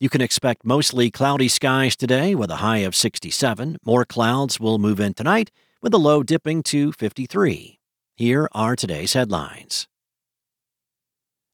[0.00, 3.78] You can expect mostly cloudy skies today with a high of 67.
[3.84, 5.50] More clouds will move in tonight
[5.82, 7.80] with a low dipping to 53.
[8.14, 9.88] Here are today's headlines.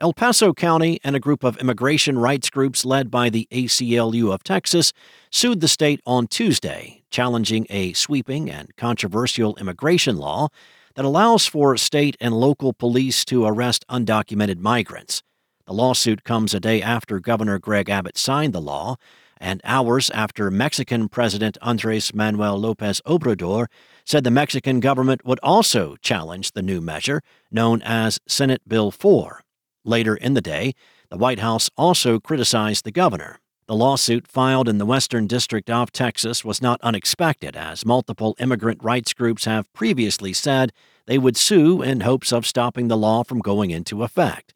[0.00, 4.42] El Paso County and a group of immigration rights groups led by the ACLU of
[4.42, 4.92] Texas
[5.30, 10.48] sued the state on Tuesday, challenging a sweeping and controversial immigration law
[10.96, 15.22] that allows for state and local police to arrest undocumented migrants.
[15.66, 18.96] The lawsuit comes a day after Governor Greg Abbott signed the law
[19.42, 23.66] and hours after Mexican President Andres Manuel Lopez Obrador
[24.04, 29.42] said the Mexican government would also challenge the new measure, known as Senate Bill 4.
[29.84, 30.74] Later in the day,
[31.10, 33.38] the White House also criticized the governor.
[33.66, 38.82] The lawsuit filed in the Western District of Texas was not unexpected, as multiple immigrant
[38.82, 40.72] rights groups have previously said
[41.06, 44.52] they would sue in hopes of stopping the law from going into effect.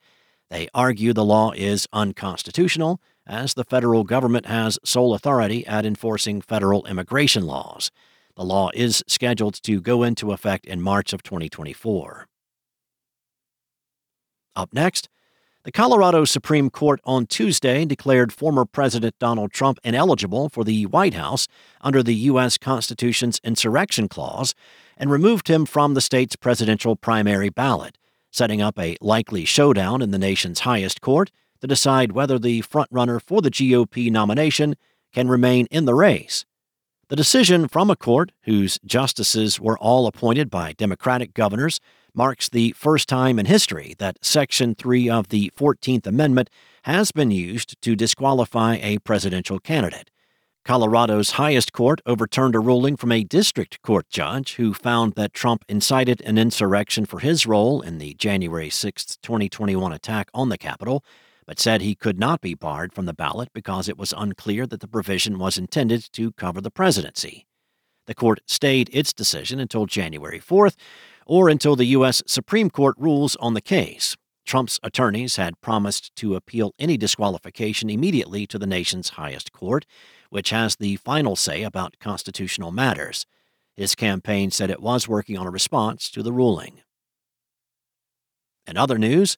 [0.50, 6.40] They argue the law is unconstitutional, as the federal government has sole authority at enforcing
[6.40, 7.90] federal immigration laws.
[8.36, 12.26] The law is scheduled to go into effect in March of 2024.
[14.54, 15.08] Up next,
[15.64, 21.14] the Colorado Supreme Court on Tuesday declared former President Donald Trump ineligible for the White
[21.14, 21.48] House
[21.80, 22.56] under the U.S.
[22.56, 24.54] Constitution's Insurrection Clause
[24.96, 27.98] and removed him from the state's presidential primary ballot
[28.36, 33.20] setting up a likely showdown in the nation's highest court to decide whether the frontrunner
[33.20, 34.76] for the GOP nomination
[35.14, 36.44] can remain in the race.
[37.08, 41.80] The decision from a court whose justices were all appointed by Democratic governors
[42.14, 46.50] marks the first time in history that Section 3 of the 14th Amendment
[46.82, 50.10] has been used to disqualify a presidential candidate.
[50.66, 55.64] Colorado's highest court overturned a ruling from a district court judge who found that Trump
[55.68, 61.04] incited an insurrection for his role in the January 6, 2021 attack on the Capitol,
[61.46, 64.80] but said he could not be barred from the ballot because it was unclear that
[64.80, 67.46] the provision was intended to cover the presidency.
[68.06, 70.74] The court stayed its decision until January 4th,
[71.26, 72.24] or until the U.S.
[72.26, 74.16] Supreme Court rules on the case.
[74.46, 79.84] Trump's attorneys had promised to appeal any disqualification immediately to the nation's highest court
[80.30, 83.26] which has the final say about constitutional matters.
[83.74, 86.80] His campaign said it was working on a response to the ruling.
[88.66, 89.36] In other news,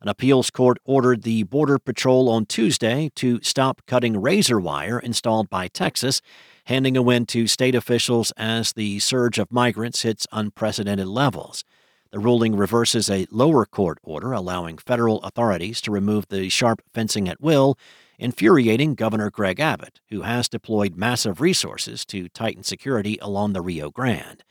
[0.00, 5.50] an appeals court ordered the Border Patrol on Tuesday to stop cutting razor wire installed
[5.50, 6.22] by Texas,
[6.66, 11.64] handing a win to state officials as the surge of migrants hits unprecedented levels.
[12.10, 17.28] The ruling reverses a lower court order allowing federal authorities to remove the sharp fencing
[17.28, 17.78] at will
[18.18, 23.90] infuriating Governor Greg Abbott, who has deployed massive resources to tighten security along the Rio
[23.90, 24.42] Grande.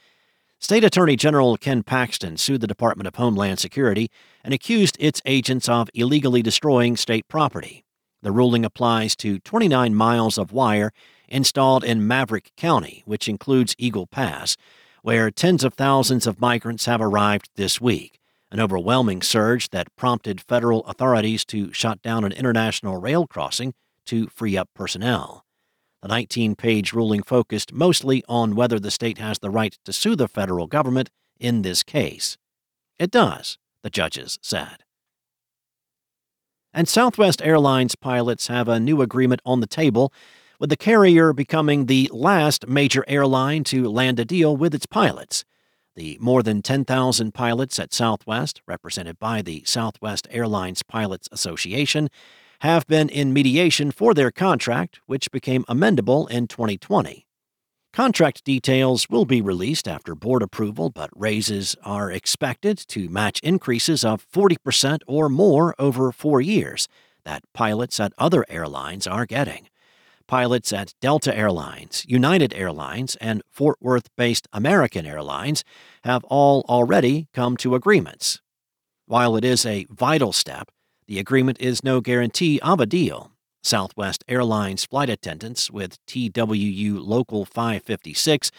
[0.60, 4.10] State Attorney General Ken Paxton sued the Department of Homeland Security
[4.44, 7.84] and accused its agents of illegally destroying state property.
[8.22, 10.92] The ruling applies to 29 miles of wire
[11.28, 14.58] installed in Maverick County, which includes Eagle Pass,
[15.02, 18.18] where tens of thousands of migrants have arrived this week
[18.52, 23.74] an overwhelming surge that prompted federal authorities to shut down an international rail crossing
[24.06, 25.44] to free up personnel.
[26.02, 30.16] The 19 page ruling focused mostly on whether the state has the right to sue
[30.16, 31.10] the federal government
[31.40, 32.38] in this case.
[32.98, 34.84] It does, the judges said.
[36.74, 40.14] And Southwest Airlines pilots have a new agreement on the table,
[40.60, 45.46] with the carrier becoming the last major airline to land a deal with its pilots.
[45.96, 52.10] The more than 10,000 pilots at Southwest, represented by the Southwest Airlines Pilots Association,
[52.62, 57.26] have been in mediation for their contract, which became amendable in 2020.
[57.94, 64.04] Contract details will be released after board approval, but raises are expected to match increases
[64.04, 66.88] of 40% or more over four years
[67.24, 69.68] that pilots at other airlines are getting
[70.28, 75.64] pilots at Delta Airlines, United Airlines, and Fort Worth based American Airlines
[76.04, 78.42] have all already come to agreements.
[79.06, 80.70] While it is a vital step,
[81.08, 83.32] the agreement is no guarantee of a deal.
[83.64, 88.52] Southwest Airlines flight attendants with TWU Local 556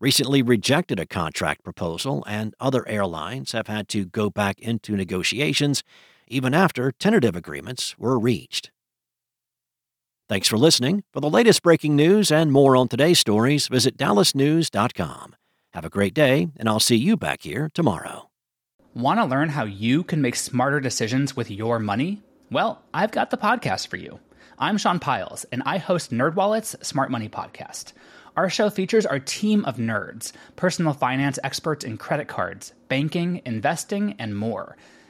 [0.00, 5.82] recently rejected a contract proposal, and other airlines have had to go back into negotiations
[6.28, 8.70] even after tentative agreements were reached.
[10.28, 11.04] Thanks for listening.
[11.12, 15.36] For the latest breaking news and more on today's stories, visit dallasnews.com.
[15.72, 18.28] Have a great day, and I'll see you back here tomorrow.
[18.92, 22.22] Want to learn how you can make smarter decisions with your money?
[22.50, 24.18] Well, I've got the podcast for you.
[24.58, 27.92] I'm Sean Pyles, and I host NerdWallet's Smart Money Podcast.
[28.36, 34.16] Our show features our team of nerds, personal finance experts in credit cards, banking, investing,
[34.18, 34.76] and more.